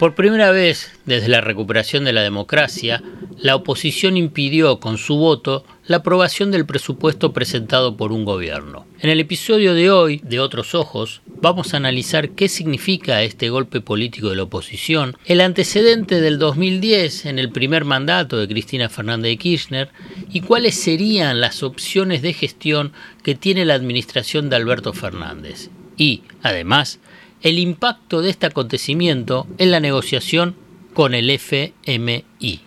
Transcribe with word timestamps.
Por 0.00 0.14
primera 0.14 0.50
vez 0.50 0.98
desde 1.04 1.28
la 1.28 1.42
recuperación 1.42 2.06
de 2.06 2.14
la 2.14 2.22
democracia, 2.22 3.02
la 3.36 3.54
oposición 3.54 4.16
impidió 4.16 4.80
con 4.80 4.96
su 4.96 5.16
voto 5.16 5.66
la 5.84 5.98
aprobación 5.98 6.50
del 6.50 6.64
presupuesto 6.64 7.34
presentado 7.34 7.98
por 7.98 8.10
un 8.10 8.24
gobierno. 8.24 8.86
En 9.00 9.10
el 9.10 9.20
episodio 9.20 9.74
de 9.74 9.90
hoy, 9.90 10.22
de 10.24 10.40
Otros 10.40 10.74
Ojos, 10.74 11.20
vamos 11.26 11.74
a 11.74 11.76
analizar 11.76 12.30
qué 12.30 12.48
significa 12.48 13.22
este 13.22 13.50
golpe 13.50 13.82
político 13.82 14.30
de 14.30 14.36
la 14.36 14.44
oposición, 14.44 15.18
el 15.26 15.42
antecedente 15.42 16.22
del 16.22 16.38
2010 16.38 17.26
en 17.26 17.38
el 17.38 17.50
primer 17.50 17.84
mandato 17.84 18.38
de 18.38 18.48
Cristina 18.48 18.88
Fernández 18.88 19.32
de 19.32 19.36
Kirchner 19.36 19.90
y 20.32 20.40
cuáles 20.40 20.76
serían 20.76 21.42
las 21.42 21.62
opciones 21.62 22.22
de 22.22 22.32
gestión 22.32 22.94
que 23.22 23.34
tiene 23.34 23.66
la 23.66 23.74
administración 23.74 24.48
de 24.48 24.56
Alberto 24.56 24.94
Fernández. 24.94 25.68
Y, 25.98 26.22
además, 26.40 27.00
el 27.42 27.58
impacto 27.58 28.20
de 28.20 28.30
este 28.30 28.46
acontecimiento 28.46 29.46
en 29.58 29.70
la 29.70 29.80
negociación 29.80 30.54
con 30.94 31.14
el 31.14 31.30
FMI. 31.30 32.60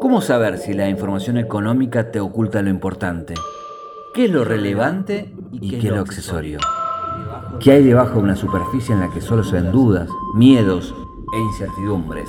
¿Cómo 0.00 0.20
saber 0.20 0.58
si 0.58 0.72
la 0.72 0.88
información 0.88 1.38
económica 1.38 2.10
te 2.10 2.18
oculta 2.18 2.62
lo 2.62 2.70
importante? 2.70 3.34
¿Qué 4.14 4.24
es 4.24 4.30
lo 4.30 4.44
relevante 4.44 5.32
y 5.52 5.70
qué 5.70 5.88
es 5.88 5.92
lo 5.92 6.00
accesorio? 6.00 6.58
¿Qué 7.60 7.72
hay 7.72 7.84
debajo 7.84 8.14
de 8.14 8.20
una 8.20 8.36
superficie 8.36 8.94
en 8.94 9.00
la 9.00 9.10
que 9.10 9.20
solo 9.20 9.44
se 9.44 9.60
ven 9.60 9.70
dudas, 9.70 10.08
miedos 10.34 10.94
e 11.32 11.38
incertidumbres? 11.38 12.28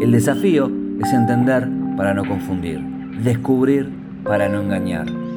El 0.00 0.10
desafío 0.10 0.70
es 1.02 1.12
entender 1.12 1.68
para 1.96 2.12
no 2.12 2.24
confundir, 2.26 2.80
descubrir 3.22 3.90
para 4.24 4.48
no 4.48 4.60
engañar. 4.60 5.23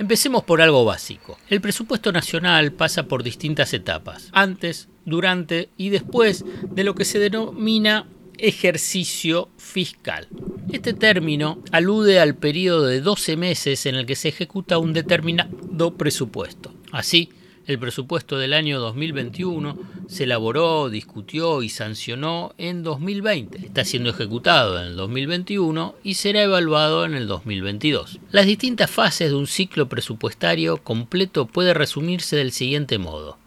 Empecemos 0.00 0.44
por 0.44 0.62
algo 0.62 0.86
básico. 0.86 1.38
El 1.50 1.60
presupuesto 1.60 2.10
nacional 2.10 2.72
pasa 2.72 3.02
por 3.02 3.22
distintas 3.22 3.74
etapas, 3.74 4.30
antes, 4.32 4.88
durante 5.04 5.68
y 5.76 5.90
después 5.90 6.42
de 6.70 6.84
lo 6.84 6.94
que 6.94 7.04
se 7.04 7.18
denomina 7.18 8.08
ejercicio 8.38 9.50
fiscal. 9.58 10.26
Este 10.72 10.94
término 10.94 11.62
alude 11.70 12.18
al 12.18 12.34
periodo 12.34 12.86
de 12.86 13.02
12 13.02 13.36
meses 13.36 13.84
en 13.84 13.94
el 13.94 14.06
que 14.06 14.16
se 14.16 14.28
ejecuta 14.28 14.78
un 14.78 14.94
determinado 14.94 15.94
presupuesto. 15.98 16.72
Así, 16.92 17.28
el 17.70 17.78
presupuesto 17.78 18.38
del 18.38 18.52
año 18.52 18.80
2021 18.80 19.78
se 20.08 20.24
elaboró, 20.24 20.90
discutió 20.90 21.62
y 21.62 21.68
sancionó 21.68 22.52
en 22.58 22.82
2020. 22.82 23.58
Está 23.64 23.84
siendo 23.84 24.10
ejecutado 24.10 24.80
en 24.80 24.88
el 24.88 24.96
2021 24.96 25.94
y 26.02 26.14
será 26.14 26.42
evaluado 26.42 27.04
en 27.04 27.14
el 27.14 27.28
2022. 27.28 28.18
Las 28.32 28.46
distintas 28.46 28.90
fases 28.90 29.30
de 29.30 29.36
un 29.36 29.46
ciclo 29.46 29.88
presupuestario 29.88 30.78
completo 30.78 31.46
puede 31.46 31.74
resumirse 31.74 32.36
del 32.36 32.52
siguiente 32.52 32.98
modo. 32.98 33.38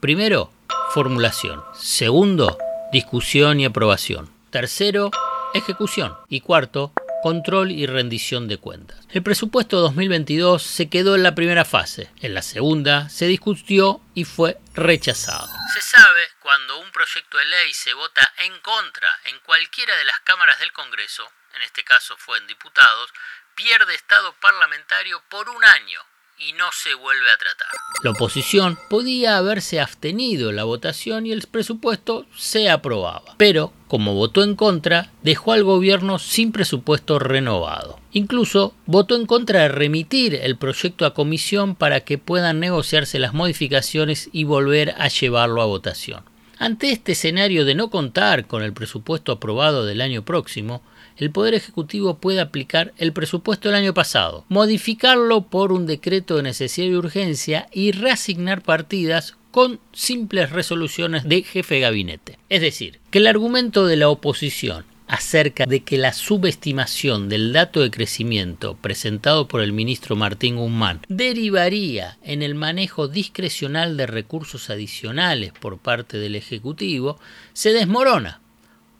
Primero, 0.00 0.50
formulación. 0.92 1.60
Segundo, 1.74 2.56
discusión 2.92 3.58
y 3.58 3.64
aprobación. 3.64 4.28
Tercero, 4.50 5.10
ejecución. 5.52 6.12
Y 6.28 6.40
cuarto, 6.40 6.92
control 7.24 7.70
y 7.70 7.86
rendición 7.86 8.48
de 8.48 8.58
cuentas. 8.58 8.98
El 9.08 9.22
presupuesto 9.22 9.80
2022 9.80 10.62
se 10.62 10.90
quedó 10.90 11.14
en 11.14 11.22
la 11.22 11.34
primera 11.34 11.64
fase, 11.64 12.12
en 12.20 12.34
la 12.34 12.42
segunda 12.42 13.08
se 13.08 13.24
discutió 13.24 14.02
y 14.14 14.26
fue 14.26 14.58
rechazado. 14.74 15.48
Se 15.72 15.80
sabe 15.80 16.28
cuando 16.40 16.80
un 16.80 16.92
proyecto 16.92 17.38
de 17.38 17.46
ley 17.46 17.72
se 17.72 17.94
vota 17.94 18.30
en 18.40 18.60
contra 18.60 19.08
en 19.24 19.38
cualquiera 19.38 19.96
de 19.96 20.04
las 20.04 20.20
cámaras 20.20 20.58
del 20.58 20.70
Congreso, 20.74 21.26
en 21.54 21.62
este 21.62 21.82
caso 21.82 22.14
fue 22.18 22.36
en 22.36 22.46
diputados, 22.46 23.10
pierde 23.54 23.94
estado 23.94 24.34
parlamentario 24.34 25.22
por 25.30 25.48
un 25.48 25.64
año 25.64 26.02
y 26.38 26.52
no 26.52 26.64
se 26.72 26.94
vuelve 26.94 27.30
a 27.32 27.38
tratar. 27.38 27.68
La 28.02 28.10
oposición 28.10 28.78
podía 28.90 29.36
haberse 29.36 29.80
abstenido 29.80 30.50
en 30.50 30.56
la 30.56 30.64
votación 30.64 31.26
y 31.26 31.32
el 31.32 31.42
presupuesto 31.42 32.26
se 32.36 32.68
aprobaba, 32.68 33.34
pero 33.36 33.72
como 33.88 34.14
votó 34.14 34.42
en 34.42 34.56
contra, 34.56 35.12
dejó 35.22 35.52
al 35.52 35.64
gobierno 35.64 36.18
sin 36.18 36.52
presupuesto 36.52 37.18
renovado. 37.18 38.00
Incluso 38.12 38.74
votó 38.86 39.16
en 39.16 39.26
contra 39.26 39.62
de 39.62 39.68
remitir 39.68 40.34
el 40.34 40.56
proyecto 40.56 41.06
a 41.06 41.14
comisión 41.14 41.76
para 41.76 42.00
que 42.00 42.18
puedan 42.18 42.60
negociarse 42.60 43.18
las 43.18 43.34
modificaciones 43.34 44.28
y 44.32 44.44
volver 44.44 44.94
a 44.98 45.08
llevarlo 45.08 45.62
a 45.62 45.66
votación. 45.66 46.24
Ante 46.58 46.90
este 46.90 47.12
escenario 47.12 47.64
de 47.64 47.74
no 47.74 47.90
contar 47.90 48.46
con 48.46 48.62
el 48.62 48.72
presupuesto 48.72 49.32
aprobado 49.32 49.84
del 49.84 50.00
año 50.00 50.24
próximo, 50.24 50.82
el 51.16 51.30
Poder 51.30 51.54
Ejecutivo 51.54 52.18
puede 52.18 52.40
aplicar 52.40 52.92
el 52.98 53.12
presupuesto 53.12 53.68
del 53.68 53.76
año 53.76 53.94
pasado, 53.94 54.44
modificarlo 54.48 55.42
por 55.42 55.72
un 55.72 55.86
decreto 55.86 56.36
de 56.36 56.42
necesidad 56.42 56.88
y 56.88 56.94
urgencia 56.94 57.68
y 57.72 57.92
reasignar 57.92 58.62
partidas 58.62 59.36
con 59.50 59.78
simples 59.92 60.50
resoluciones 60.50 61.28
de 61.28 61.42
jefe 61.42 61.76
de 61.76 61.80
gabinete. 61.80 62.38
Es 62.48 62.60
decir, 62.60 62.98
que 63.10 63.18
el 63.18 63.28
argumento 63.28 63.86
de 63.86 63.96
la 63.96 64.08
oposición 64.08 64.84
acerca 65.06 65.66
de 65.66 65.80
que 65.80 65.98
la 65.98 66.12
subestimación 66.12 67.28
del 67.28 67.52
dato 67.52 67.80
de 67.80 67.90
crecimiento 67.90 68.76
presentado 68.76 69.46
por 69.46 69.60
el 69.60 69.72
ministro 69.72 70.16
Martín 70.16 70.56
Guzmán 70.56 71.02
derivaría 71.08 72.18
en 72.22 72.42
el 72.42 72.54
manejo 72.54 73.06
discrecional 73.06 73.96
de 73.96 74.06
recursos 74.06 74.70
adicionales 74.70 75.52
por 75.52 75.78
parte 75.78 76.18
del 76.18 76.34
Ejecutivo 76.34 77.18
se 77.52 77.72
desmorona, 77.72 78.40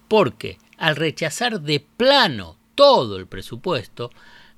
porque 0.08 0.58
al 0.78 0.96
rechazar 0.96 1.60
de 1.60 1.80
plano 1.80 2.56
todo 2.74 3.16
el 3.16 3.26
presupuesto, 3.26 4.10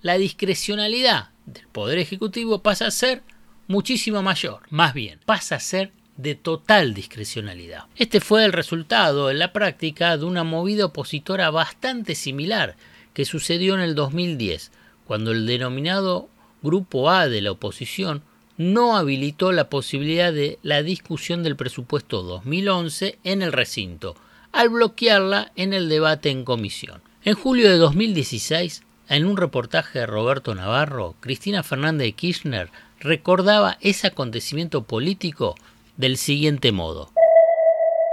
la 0.02 0.18
discrecionalidad 0.18 1.30
del 1.46 1.66
Poder 1.68 1.98
Ejecutivo 1.98 2.62
pasa 2.62 2.86
a 2.86 2.90
ser 2.90 3.22
muchísimo 3.68 4.22
mayor, 4.22 4.60
más 4.70 4.94
bien, 4.94 5.20
pasa 5.24 5.56
a 5.56 5.60
ser 5.60 5.92
de 6.16 6.34
total 6.34 6.94
discrecionalidad. 6.94 7.84
Este 7.96 8.20
fue 8.20 8.44
el 8.44 8.52
resultado 8.52 9.30
en 9.30 9.38
la 9.38 9.52
práctica 9.52 10.16
de 10.16 10.24
una 10.24 10.44
movida 10.44 10.86
opositora 10.86 11.50
bastante 11.50 12.14
similar 12.14 12.76
que 13.12 13.24
sucedió 13.24 13.74
en 13.74 13.80
el 13.80 13.94
2010, 13.94 14.72
cuando 15.06 15.32
el 15.32 15.46
denominado 15.46 16.28
Grupo 16.62 17.10
A 17.10 17.28
de 17.28 17.42
la 17.42 17.52
oposición 17.52 18.22
no 18.56 18.96
habilitó 18.96 19.52
la 19.52 19.68
posibilidad 19.68 20.32
de 20.32 20.58
la 20.62 20.82
discusión 20.82 21.42
del 21.42 21.56
presupuesto 21.56 22.22
2011 22.22 23.18
en 23.22 23.42
el 23.42 23.52
recinto, 23.52 24.16
al 24.56 24.70
bloquearla 24.70 25.52
en 25.54 25.74
el 25.74 25.88
debate 25.88 26.30
en 26.30 26.44
comisión. 26.44 27.02
En 27.24 27.34
julio 27.34 27.70
de 27.70 27.76
2016, 27.76 28.84
en 29.08 29.26
un 29.26 29.36
reportaje 29.36 30.00
de 30.00 30.06
Roberto 30.06 30.54
Navarro, 30.54 31.14
Cristina 31.20 31.62
Fernández 31.62 32.06
de 32.06 32.12
Kirchner 32.12 32.70
recordaba 32.98 33.76
ese 33.82 34.06
acontecimiento 34.06 34.84
político 34.84 35.54
del 35.98 36.16
siguiente 36.16 36.72
modo. 36.72 37.10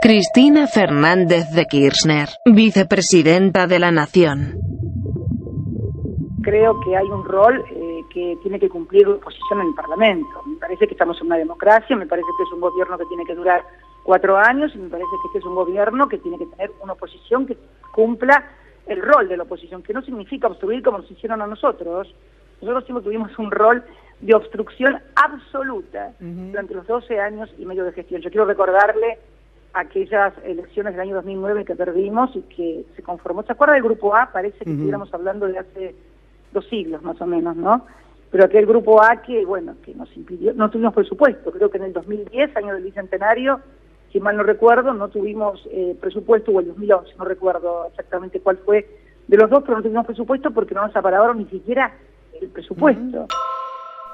Cristina 0.01 0.67
Fernández 0.67 1.49
de 1.51 1.65
Kirchner, 1.65 2.27
vicepresidenta 2.45 3.65
de 3.65 3.79
la 3.79 3.91
Nación. 3.91 4.59
Creo 6.41 6.77
que 6.81 6.97
hay 6.97 7.05
un 7.05 7.23
rol 7.23 7.63
eh, 7.71 8.01
que 8.13 8.37
tiene 8.41 8.59
que 8.59 8.67
cumplir 8.67 9.07
la 9.07 9.15
oposición 9.15 9.61
en 9.61 9.67
el 9.67 9.73
Parlamento. 9.75 10.43
Me 10.45 10.57
parece 10.57 10.87
que 10.87 10.93
estamos 10.93 11.17
en 11.21 11.27
una 11.27 11.37
democracia, 11.37 11.95
me 11.95 12.05
parece 12.05 12.27
que 12.37 12.43
es 12.43 12.51
un 12.51 12.59
gobierno 12.59 12.97
que 12.97 13.05
tiene 13.05 13.23
que 13.23 13.33
durar 13.33 13.63
cuatro 14.03 14.37
años 14.37 14.71
y 14.75 14.77
me 14.77 14.89
parece 14.89 15.09
que 15.21 15.27
este 15.27 15.39
es 15.39 15.45
un 15.45 15.55
gobierno 15.55 16.07
que 16.07 16.17
tiene 16.17 16.37
que 16.37 16.45
tener 16.47 16.71
una 16.81 16.93
oposición 16.93 17.45
que 17.45 17.57
cumpla 17.93 18.43
el 18.85 19.01
rol 19.01 19.29
de 19.29 19.37
la 19.37 19.43
oposición, 19.43 19.81
que 19.81 19.93
no 19.93 20.01
significa 20.01 20.47
obstruir 20.47 20.83
como 20.83 20.99
nos 20.99 21.09
hicieron 21.09 21.41
a 21.41 21.47
nosotros. 21.47 22.13
Nosotros 22.61 22.85
siempre 22.85 23.03
tuvimos 23.03 23.37
un 23.39 23.51
rol 23.51 23.83
de 24.19 24.35
obstrucción 24.35 24.99
absoluta 25.15 26.13
durante 26.19 26.73
los 26.73 26.87
12 26.87 27.19
años 27.19 27.53
y 27.57 27.65
medio 27.65 27.83
de 27.83 27.91
gestión. 27.93 28.21
Yo 28.21 28.29
quiero 28.29 28.45
recordarle 28.45 29.19
aquellas 29.73 30.33
elecciones 30.43 30.93
del 30.93 31.01
año 31.01 31.15
2009 31.15 31.65
que 31.65 31.75
perdimos 31.75 32.35
y 32.35 32.41
que 32.43 32.85
se 32.95 33.03
conformó. 33.03 33.43
¿Se 33.43 33.53
acuerda 33.53 33.73
del 33.73 33.83
Grupo 33.83 34.15
A? 34.15 34.29
Parece 34.31 34.59
que 34.59 34.71
estuviéramos 34.71 35.13
hablando 35.13 35.47
de 35.47 35.57
hace 35.57 35.95
dos 36.51 36.67
siglos 36.69 37.01
más 37.01 37.19
o 37.19 37.25
menos, 37.25 37.55
¿no? 37.55 37.85
Pero 38.31 38.45
aquel 38.45 38.65
Grupo 38.65 39.01
A 39.03 39.21
que, 39.21 39.45
bueno, 39.45 39.75
que 39.83 39.93
nos 39.93 40.15
impidió, 40.15 40.53
no 40.53 40.69
tuvimos 40.69 40.93
presupuesto. 40.93 41.51
Creo 41.51 41.69
que 41.69 41.77
en 41.77 41.85
el 41.85 41.93
2010, 41.93 42.55
año 42.55 42.73
del 42.73 42.83
Bicentenario, 42.83 43.59
si 44.13 44.19
mal 44.19 44.37
no 44.37 44.43
recuerdo, 44.43 44.93
no 44.93 45.09
tuvimos 45.09 45.59
eh, 45.71 45.97
presupuesto, 45.99 46.51
o 46.51 46.59
el 46.59 46.67
2011, 46.67 47.15
no 47.17 47.25
recuerdo 47.25 47.87
exactamente 47.89 48.39
cuál 48.39 48.59
fue 48.59 48.87
de 49.27 49.37
los 49.37 49.49
dos, 49.49 49.63
pero 49.63 49.77
no 49.77 49.83
tuvimos 49.83 50.05
presupuesto 50.05 50.51
porque 50.51 50.75
no 50.75 50.85
nos 50.85 50.95
apararon 50.95 51.39
ni 51.39 51.45
siquiera 51.45 51.97
el 52.39 52.49
presupuesto. 52.49 53.27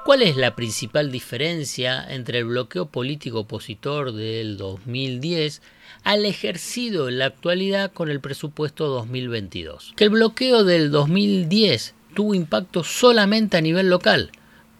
¿Cuál 0.06 0.22
es 0.22 0.38
la 0.38 0.56
principal 0.56 1.12
diferencia 1.12 2.02
entre 2.08 2.38
el 2.38 2.46
bloqueo 2.46 2.86
político 2.86 3.40
opositor 3.40 4.12
del 4.12 4.56
2010 4.56 5.60
al 6.04 6.24
ejercido 6.24 7.10
en 7.10 7.18
la 7.18 7.26
actualidad 7.26 7.92
con 7.92 8.08
el 8.08 8.20
presupuesto 8.20 8.86
2022? 8.86 9.92
Que 9.96 10.04
el 10.04 10.10
bloqueo 10.10 10.64
del 10.64 10.90
2010 10.90 11.94
tuvo 12.14 12.34
impacto 12.34 12.82
solamente 12.82 13.58
a 13.58 13.60
nivel 13.60 13.90
local, 13.90 14.30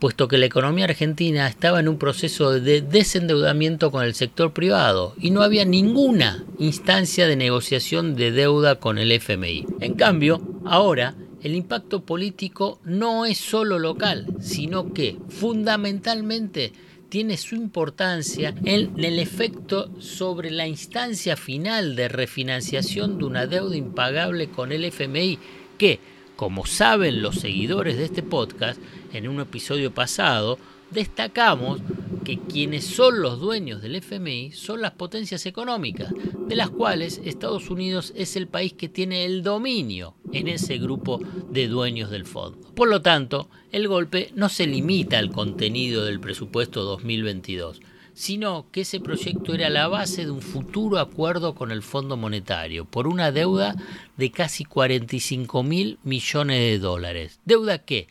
puesto 0.00 0.26
que 0.28 0.38
la 0.38 0.46
economía 0.46 0.86
argentina 0.86 1.46
estaba 1.46 1.78
en 1.78 1.88
un 1.88 1.98
proceso 1.98 2.58
de 2.58 2.80
desendeudamiento 2.80 3.90
con 3.90 4.02
el 4.02 4.14
sector 4.14 4.52
privado 4.52 5.14
y 5.20 5.30
no 5.30 5.42
había 5.42 5.66
ninguna 5.66 6.44
instancia 6.58 7.28
de 7.28 7.36
negociación 7.36 8.16
de 8.16 8.32
deuda 8.32 8.76
con 8.76 8.98
el 8.98 9.12
FMI. 9.12 9.66
En 9.80 9.94
cambio, 9.94 10.40
ahora 10.64 11.14
el 11.42 11.54
impacto 11.54 12.04
político 12.04 12.80
no 12.84 13.26
es 13.26 13.38
solo 13.38 13.78
local, 13.78 14.26
sino 14.40 14.92
que 14.92 15.18
fundamentalmente 15.28 16.72
tiene 17.10 17.36
su 17.36 17.56
importancia 17.56 18.54
en 18.64 18.92
el 19.04 19.18
efecto 19.18 19.90
sobre 20.00 20.50
la 20.50 20.66
instancia 20.66 21.36
final 21.36 21.94
de 21.94 22.08
refinanciación 22.08 23.18
de 23.18 23.24
una 23.24 23.46
deuda 23.46 23.76
impagable 23.76 24.48
con 24.48 24.72
el 24.72 24.84
FMI 24.84 25.38
que, 25.76 25.98
como 26.40 26.64
saben 26.64 27.20
los 27.20 27.34
seguidores 27.34 27.98
de 27.98 28.06
este 28.06 28.22
podcast, 28.22 28.80
en 29.12 29.28
un 29.28 29.40
episodio 29.40 29.92
pasado, 29.92 30.58
destacamos 30.90 31.82
que 32.24 32.38
quienes 32.38 32.86
son 32.86 33.20
los 33.20 33.40
dueños 33.40 33.82
del 33.82 33.96
FMI 33.96 34.52
son 34.52 34.80
las 34.80 34.92
potencias 34.92 35.44
económicas, 35.44 36.14
de 36.48 36.56
las 36.56 36.70
cuales 36.70 37.20
Estados 37.26 37.68
Unidos 37.68 38.14
es 38.16 38.36
el 38.36 38.46
país 38.46 38.72
que 38.72 38.88
tiene 38.88 39.26
el 39.26 39.42
dominio 39.42 40.14
en 40.32 40.48
ese 40.48 40.78
grupo 40.78 41.20
de 41.50 41.68
dueños 41.68 42.10
del 42.10 42.24
fondo. 42.24 42.72
Por 42.74 42.88
lo 42.88 43.02
tanto, 43.02 43.50
el 43.70 43.86
golpe 43.86 44.32
no 44.34 44.48
se 44.48 44.66
limita 44.66 45.18
al 45.18 45.32
contenido 45.32 46.06
del 46.06 46.20
presupuesto 46.20 46.84
2022, 46.84 47.82
sino 48.14 48.66
que 48.70 48.82
ese 48.82 49.00
proyecto 49.00 49.54
era 49.54 49.70
la 49.70 49.88
base 49.88 50.24
de 50.24 50.30
un 50.30 50.42
futuro 50.42 50.98
acuerdo 50.98 51.54
con 51.54 51.70
el 51.70 51.82
Fondo 51.82 52.16
Monetario 52.16 52.84
por 52.84 53.06
una 53.06 53.32
deuda 53.32 53.74
de 54.16 54.30
casi 54.30 54.64
45 54.64 55.62
mil 55.62 55.98
millones 56.02 56.58
de 56.58 56.78
dólares. 56.78 57.40
Deuda 57.44 57.78
que, 57.78 58.08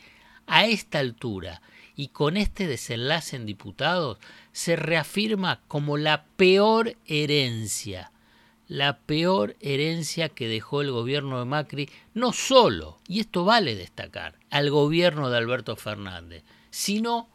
a 0.47 0.65
esta 0.65 0.99
altura 0.99 1.61
y 1.95 2.09
con 2.09 2.37
este 2.37 2.67
desenlace 2.67 3.35
en 3.35 3.45
diputados, 3.45 4.17
se 4.51 4.75
reafirma 4.75 5.61
como 5.67 5.97
la 5.97 6.25
peor 6.37 6.95
herencia, 7.05 8.11
la 8.67 8.99
peor 8.99 9.55
herencia 9.59 10.29
que 10.29 10.47
dejó 10.47 10.81
el 10.81 10.91
gobierno 10.91 11.39
de 11.39 11.45
Macri, 11.45 11.89
no 12.13 12.33
solo, 12.33 12.99
y 13.07 13.19
esto 13.19 13.43
vale 13.43 13.75
destacar, 13.75 14.35
al 14.49 14.69
gobierno 14.69 15.29
de 15.29 15.37
Alberto 15.37 15.75
Fernández, 15.75 16.43
sino 16.69 17.29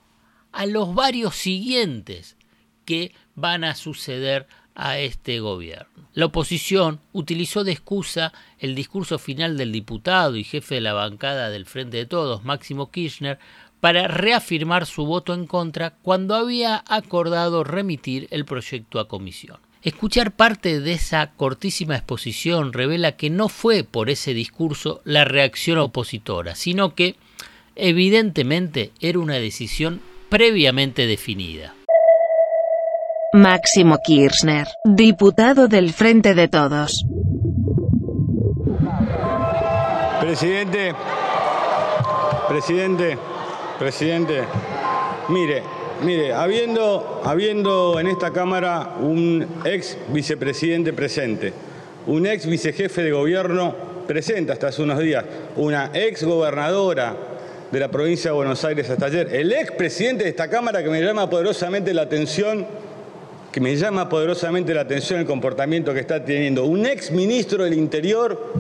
a 0.52 0.67
los 0.67 0.94
varios 0.94 1.34
siguientes 1.37 2.37
que 2.84 3.12
van 3.34 3.64
a 3.64 3.75
suceder 3.75 4.46
a 4.75 4.98
este 4.98 5.40
gobierno. 5.40 6.08
La 6.14 6.26
oposición 6.26 7.00
utilizó 7.12 7.64
de 7.64 7.72
excusa 7.72 8.32
el 8.58 8.75
discurso 8.75 9.19
final 9.19 9.56
del 9.56 9.72
diputado 9.72 10.36
y 10.36 10.44
jefe 10.44 10.76
de 10.76 10.81
la 10.81 10.92
bancada 10.92 11.50
del 11.50 11.66
Frente 11.66 11.96
de 11.96 12.06
Todos, 12.06 12.44
Máximo 12.44 12.90
Kirchner, 12.90 13.38
para 13.81 14.08
reafirmar 14.08 14.86
su 14.86 15.04
voto 15.04 15.34
en 15.34 15.46
contra 15.46 15.90
cuando 15.90 16.34
había 16.34 16.82
acordado 16.88 17.64
remitir 17.64 18.28
el 18.31 18.44
proyecto 18.44 18.98
a 18.98 19.08
comisión. 19.08 19.58
Escuchar 19.82 20.34
parte 20.34 20.81
de 20.81 20.92
esa 20.92 21.32
cortísima 21.32 21.94
exposición 21.94 22.72
revela 22.72 23.12
que 23.12 23.28
no 23.28 23.50
fue 23.50 23.84
por 23.84 24.08
ese 24.08 24.32
discurso 24.32 25.02
la 25.04 25.26
reacción 25.26 25.78
opositora, 25.78 26.54
sino 26.54 26.94
que 26.94 27.16
evidentemente 27.76 28.92
era 29.00 29.19
una 29.19 29.34
decisión 29.34 30.00
previamente 30.31 31.06
definida. 31.06 31.75
Máximo 33.34 33.98
Kirchner, 33.98 34.69
diputado 34.84 35.66
del 35.66 35.92
Frente 35.92 36.34
de 36.34 36.46
Todos. 36.46 37.04
Presidente, 40.20 40.94
presidente, 42.48 43.19
presidente, 43.76 44.44
mire, 45.31 45.64
mire, 46.04 46.32
habiendo, 46.32 47.22
habiendo 47.25 47.98
en 47.98 48.06
esta 48.06 48.31
Cámara 48.31 48.94
un 49.00 49.44
ex 49.64 49.98
vicepresidente 50.10 50.92
presente, 50.92 51.52
un 52.06 52.28
ex 52.28 52.46
vicejefe 52.46 53.02
de 53.02 53.10
gobierno 53.10 53.75
presente 54.06 54.52
hasta 54.52 54.69
hace 54.69 54.81
unos 54.81 55.00
días, 55.00 55.25
una 55.56 55.90
ex 55.92 56.22
gobernadora 56.22 57.16
de 57.72 57.81
la 57.81 57.88
provincia 57.88 58.31
de 58.31 58.36
Buenos 58.36 58.64
Aires 58.64 58.88
hasta 58.88 59.06
ayer, 59.06 59.34
el 59.34 59.52
ex 59.52 59.72
presidente 59.72 60.22
de 60.22 60.31
esta 60.31 60.48
Cámara 60.48 60.84
que 60.84 60.88
me 60.88 61.02
llama 61.02 61.28
poderosamente 61.28 61.92
la 61.92 62.02
atención 62.02 62.83
que 63.55 63.61
me 63.61 63.77
llama 63.77 64.09
poderosamente 64.09 64.75
la 64.75 64.81
atención 64.81 65.21
el 65.21 65.27
comportamiento 65.27 65.95
que 65.95 66.01
está 66.01 66.25
teniendo 66.25 66.65
un 66.65 66.87
ex 66.87 67.12
ministro 67.12 67.62
del 67.62 67.75
Interior 67.75 68.53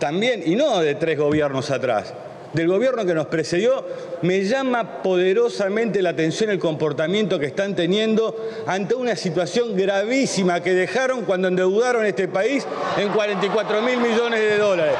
también, 0.00 0.42
y 0.44 0.56
no 0.56 0.80
de 0.80 0.96
tres 0.96 1.16
gobiernos 1.16 1.70
atrás, 1.70 2.12
del 2.52 2.66
gobierno 2.66 3.06
que 3.06 3.14
nos 3.14 3.26
precedió, 3.26 3.86
me 4.22 4.42
llama 4.42 5.04
poderosamente 5.04 6.02
la 6.02 6.10
atención 6.10 6.50
el 6.50 6.58
comportamiento 6.58 7.38
que 7.38 7.46
están 7.46 7.76
teniendo 7.76 8.34
ante 8.66 8.96
una 8.96 9.14
situación 9.14 9.76
gravísima 9.76 10.58
que 10.64 10.72
dejaron 10.72 11.24
cuando 11.24 11.46
endeudaron 11.46 12.04
este 12.04 12.26
país 12.26 12.66
en 12.98 13.10
44 13.10 13.82
mil 13.82 13.98
millones 13.98 14.40
de 14.40 14.58
dólares. 14.58 14.96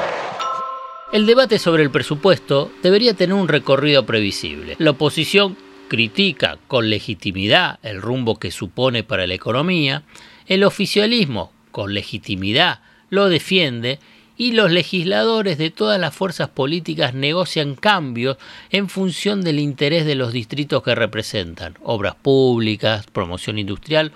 El 1.11 1.27
debate 1.27 1.59
sobre 1.59 1.83
el 1.83 1.91
presupuesto 1.91 2.71
debería 2.85 3.15
tener 3.15 3.35
un 3.35 3.49
recorrido 3.49 4.07
previsible. 4.07 4.77
La 4.79 4.93
oposición 4.93 5.57
critica 5.89 6.59
con 6.67 6.91
legitimidad 6.91 7.79
el 7.83 8.01
rumbo 8.01 8.39
que 8.39 8.51
supone 8.51 9.05
para 9.05 9.27
la 9.27 9.35
economía, 9.35 10.03
el 10.47 10.65
oficialismo 10.65 11.53
con 11.71 11.95
legitimidad 11.95 12.81
lo 13.11 13.29
defiende 13.29 13.99
y 14.37 14.53
los 14.53 14.71
legisladores 14.71 15.59
de 15.59 15.71
todas 15.71 16.01
las 16.01 16.15
fuerzas 16.15 16.49
políticas 16.49 17.15
negocian 17.15 17.77
cambios 17.77 18.37
en 18.71 18.89
función 18.89 19.43
del 19.43 19.61
interés 19.61 20.05
de 20.07 20.17
los 20.17 20.33
distritos 20.33 20.83
que 20.83 20.95
representan. 20.95 21.79
Obras 21.83 22.17
públicas, 22.17 23.07
promoción 23.13 23.59
industrial 23.59 24.13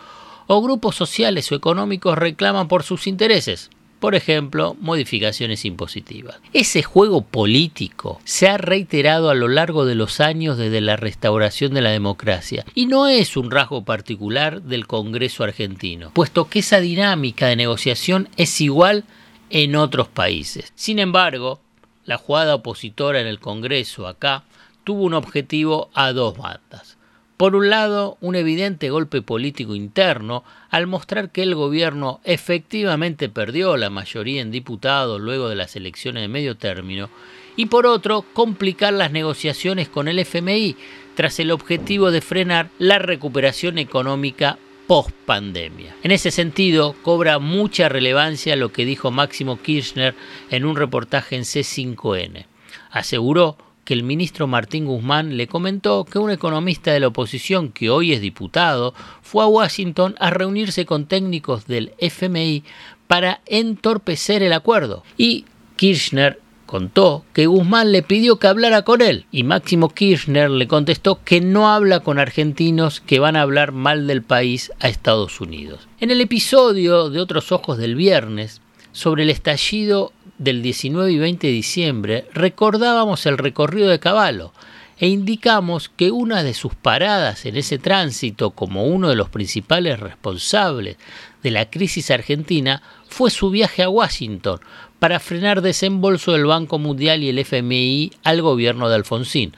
o 0.49 0.61
grupos 0.61 0.97
sociales 0.97 1.53
o 1.53 1.55
económicos 1.55 2.19
reclaman 2.19 2.69
por 2.69 2.83
sus 2.83 3.07
intereses 3.07 3.71
por 4.01 4.15
ejemplo, 4.15 4.77
modificaciones 4.81 5.65
impositivas. 5.65 6.37
Ese 6.53 6.83
juego 6.83 7.23
político 7.23 8.21
se 8.25 8.49
ha 8.49 8.59
reiterado 8.59 9.31
a 9.31 9.35
lo 9.35 9.49
largo 9.49 9.85
de 9.85 9.95
los 9.95 10.21
años 10.21 10.59
desde 10.59 10.81
la 10.81 10.97
restauración 10.97 11.75
de 11.75 11.83
la 11.83 11.91
democracia 11.91 12.65
y 12.75 12.87
no 12.87 13.09
es 13.09 13.37
un 13.37 13.51
rasgo 13.51 13.85
particular 13.85 14.63
del 14.63 14.87
Congreso 14.87 15.45
argentino, 15.45 16.11
puesto 16.13 16.49
que 16.49 16.61
esa 16.61 16.81
dinámica 16.81 17.47
de 17.47 17.57
negociación 17.57 18.29
es 18.37 18.61
igual 18.61 19.05
en 19.51 19.77
otros 19.77 20.09
países. 20.09 20.73
Sin 20.75 20.99
embargo, 20.99 21.61
la 22.05 22.19
jugada 22.19 22.55
opositora 22.55 23.21
en 23.21 23.27
el 23.27 23.41
Congreso 23.41 24.07
acá 24.07 24.45
tuvo 24.85 25.03
un 25.03 25.15
objetivo 25.15 25.91
a 25.95 26.13
dos 26.13 26.37
bandas. 26.37 26.98
Por 27.39 27.55
un 27.55 27.71
lado, 27.71 28.19
un 28.21 28.35
evidente 28.35 28.91
golpe 28.91 29.23
político 29.23 29.77
interno 29.77 30.43
al 30.71 30.89
mostrar 30.89 31.31
que 31.31 31.45
el 31.45 31.55
gobierno 31.55 32.21
efectivamente 32.25 33.29
perdió 33.29 33.77
la 33.77 33.91
mayoría 33.91 34.43
en 34.43 34.51
diputados 34.51 35.21
luego 35.21 35.49
de 35.49 35.55
las 35.55 35.77
elecciones 35.77 36.23
de 36.23 36.27
medio 36.27 36.57
término, 36.57 37.11
y 37.55 37.67
por 37.67 37.87
otro, 37.87 38.23
complicar 38.33 38.93
las 38.93 39.13
negociaciones 39.13 39.89
con 39.89 40.09
el 40.09 40.19
FMI 40.19 40.75
tras 41.15 41.39
el 41.39 41.53
objetivo 41.53 42.11
de 42.11 42.23
frenar 42.23 42.71
la 42.81 42.99
recuperación 42.99 43.79
económica 43.79 44.59
post 44.89 45.11
pandemia. 45.25 45.95
En 46.03 46.11
ese 46.11 46.33
sentido, 46.33 46.97
cobra 47.03 47.39
mucha 47.39 47.89
relevancia 47.89 48.57
lo 48.57 48.73
que 48.73 48.85
dijo 48.85 49.13
Máximo 49.13 49.63
Kirchner 49.63 50.17
en 50.51 50.65
un 50.65 50.75
reportaje 50.75 51.37
en 51.37 51.43
C5N. 51.43 52.47
Aseguró 52.91 53.57
que 53.89 53.95
el 53.95 54.03
ministro 54.03 54.47
Martín 54.47 54.85
Guzmán 54.85 55.39
le 55.39 55.47
comentó 55.47 56.05
que 56.05 56.19
un 56.19 56.31
economista 56.31 56.93
de 56.93 57.01
la 57.01 57.07
oposición, 57.07 57.71
que 57.73 57.89
hoy 57.89 58.13
es 58.13 58.21
diputado, 58.21 58.93
fue 59.23 59.43
a 59.43 59.47
Washington 59.47 60.15
a 60.21 60.29
reunirse 60.29 60.85
con 60.85 61.07
técnicos 61.07 61.67
del 61.67 61.95
FMI 61.97 62.65
para 63.07 63.41
entorpecer 63.47 64.43
el 64.43 64.53
acuerdo. 64.53 65.05
Y 65.17 65.47
Kirchner 65.77 66.39
contó 66.67 67.25
que 67.33 67.47
Guzmán 67.47 67.91
le 67.91 68.03
pidió 68.03 68.39
que 68.39 68.49
hablara 68.49 68.83
con 68.83 69.01
él 69.01 69.25
y 69.33 69.43
Máximo 69.43 69.89
Kirchner 69.89 70.51
le 70.51 70.69
contestó 70.69 71.25
que 71.25 71.41
no 71.41 71.71
habla 71.71 72.01
con 72.01 72.19
argentinos 72.19 73.01
que 73.01 73.21
van 73.21 73.37
a 73.37 73.41
hablar 73.41 73.73
mal 73.73 74.07
del 74.07 74.23
país 74.23 74.71
a 74.81 74.91
Estados 74.91 75.41
Unidos. 75.41 75.89
En 75.99 76.11
el 76.11 76.21
episodio 76.21 77.09
de 77.09 77.21
Otros 77.21 77.53
Ojos 77.53 77.79
del 77.79 77.95
viernes, 77.95 78.61
sobre 78.93 79.23
el 79.23 79.31
estallido 79.31 80.13
del 80.39 80.63
19 80.63 81.13
y 81.13 81.19
20 81.19 81.47
de 81.47 81.53
diciembre 81.53 82.27
recordábamos 82.33 83.27
el 83.27 83.39
recorrido 83.39 83.89
de 83.89 83.99
Caballo 83.99 84.53
e 84.99 85.09
indicamos 85.09 85.89
que 85.89 86.11
una 86.11 86.43
de 86.43 86.55
sus 86.55 86.75
paradas 86.75 87.45
en 87.47 87.57
ese 87.57 87.79
tránsito 87.79 88.51
como 88.51 88.87
uno 88.87 89.09
de 89.09 89.17
los 89.17 89.29
principales 89.29 90.01
responsables 90.01 90.97
de 91.43 91.51
la 91.51 91.71
crisis 91.71 92.11
argentina 92.11 92.83
fue 93.09 93.31
su 93.31 93.51
viaje 93.51 93.83
a 93.83 93.89
Washington 93.89 94.61
para 94.99 95.21
frenar 95.21 95.63
desembolso 95.63 96.33
del 96.33 96.47
Banco 96.47 96.79
Mundial 96.79 97.23
y 97.23 97.29
el 97.29 97.39
FMI 97.39 98.13
al 98.25 98.43
gobierno 98.43 98.89
de 98.89 98.97
Alfonsín, 98.97 99.55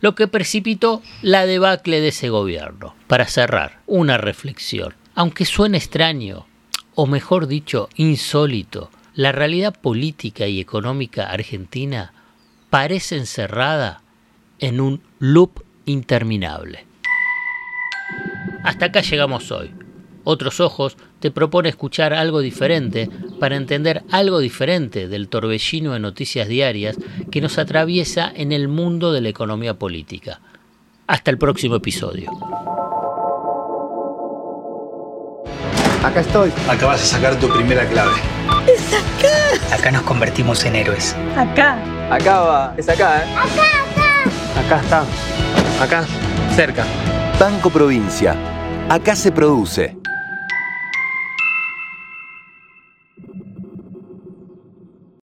lo 0.00 0.14
que 0.14 0.28
precipitó 0.28 1.02
la 1.22 1.46
debacle 1.46 2.00
de 2.00 2.08
ese 2.08 2.28
gobierno. 2.28 2.94
Para 3.06 3.26
cerrar, 3.26 3.80
una 3.86 4.18
reflexión. 4.18 4.94
Aunque 5.14 5.46
suene 5.46 5.78
extraño, 5.78 6.46
o 6.94 7.06
mejor 7.06 7.46
dicho, 7.46 7.88
insólito, 7.96 8.90
la 9.14 9.32
realidad 9.32 9.74
política 9.74 10.46
y 10.46 10.60
económica 10.60 11.30
argentina 11.30 12.12
parece 12.70 13.16
encerrada 13.16 14.02
en 14.58 14.80
un 14.80 15.02
loop 15.18 15.62
interminable. 15.84 16.86
Hasta 18.64 18.86
acá 18.86 19.00
llegamos 19.00 19.50
hoy. 19.50 19.70
Otros 20.24 20.60
Ojos 20.60 20.96
te 21.18 21.30
propone 21.32 21.68
escuchar 21.68 22.14
algo 22.14 22.40
diferente 22.40 23.10
para 23.40 23.56
entender 23.56 24.04
algo 24.10 24.38
diferente 24.38 25.08
del 25.08 25.28
torbellino 25.28 25.92
de 25.92 25.98
noticias 25.98 26.46
diarias 26.46 26.96
que 27.30 27.40
nos 27.40 27.58
atraviesa 27.58 28.32
en 28.34 28.52
el 28.52 28.68
mundo 28.68 29.12
de 29.12 29.20
la 29.20 29.28
economía 29.28 29.74
política. 29.74 30.40
Hasta 31.08 31.32
el 31.32 31.38
próximo 31.38 31.76
episodio. 31.76 32.30
Acá 36.04 36.20
estoy. 36.20 36.52
Acá 36.68 36.86
vas 36.86 37.02
a 37.02 37.06
sacar 37.06 37.38
tu 37.38 37.48
primera 37.48 37.88
clave. 37.88 38.41
Acá 39.72 39.90
nos 39.90 40.02
convertimos 40.02 40.64
en 40.66 40.76
héroes. 40.76 41.16
Acá. 41.34 41.78
Acá 42.10 42.40
va. 42.40 42.74
Es 42.76 42.88
acá, 42.90 43.22
¿eh? 43.22 43.34
Acá, 43.34 43.62
acá. 44.60 44.76
Acá 44.76 44.80
está. 44.82 45.04
Acá, 45.82 46.04
cerca. 46.54 46.84
Banco 47.40 47.70
Provincia. 47.70 48.36
Acá 48.90 49.16
se 49.16 49.32
produce. 49.32 49.96